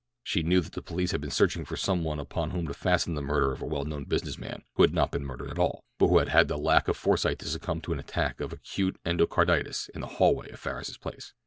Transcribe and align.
She 0.23 0.41
knew 0.41 0.61
that 0.61 0.71
the 0.71 0.81
police 0.81 1.11
had 1.11 1.21
been 1.21 1.29
searching 1.29 1.63
for 1.63 1.77
some 1.77 2.03
one 2.03 2.19
upon 2.19 2.49
whom 2.49 2.65
to 2.65 2.73
fasten 2.73 3.13
the 3.13 3.21
murder 3.21 3.51
of 3.51 3.61
a 3.61 3.67
well 3.67 3.85
known 3.85 4.05
business 4.05 4.35
man 4.39 4.63
who 4.73 4.81
had 4.81 4.95
not 4.95 5.11
been 5.11 5.23
murdered 5.23 5.51
at 5.51 5.59
all, 5.59 5.83
but 5.99 6.07
who 6.07 6.17
had 6.17 6.29
had 6.29 6.47
the 6.47 6.57
lack 6.57 6.87
of 6.87 6.97
foresight 6.97 7.37
to 7.37 7.47
succumb 7.47 7.81
to 7.81 7.93
an 7.93 7.99
attack 7.99 8.39
of 8.41 8.51
acute 8.51 8.99
endocarditis 9.05 9.89
in 9.89 10.01
the 10.01 10.07
hallway 10.17 10.47
of 10.47 10.53
the 10.53 10.57
Farris 10.57 10.97
place. 10.97 11.35